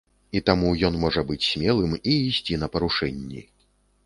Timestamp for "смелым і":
1.49-2.17